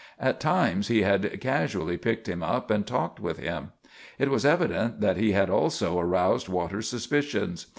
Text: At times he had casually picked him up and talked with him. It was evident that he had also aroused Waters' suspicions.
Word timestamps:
At 0.19 0.39
times 0.39 0.87
he 0.87 1.03
had 1.03 1.39
casually 1.41 1.95
picked 1.95 2.27
him 2.27 2.41
up 2.41 2.71
and 2.71 2.87
talked 2.87 3.19
with 3.19 3.37
him. 3.37 3.71
It 4.17 4.31
was 4.31 4.47
evident 4.47 4.99
that 5.01 5.17
he 5.17 5.33
had 5.33 5.47
also 5.51 5.99
aroused 5.99 6.49
Waters' 6.49 6.89
suspicions. 6.89 7.67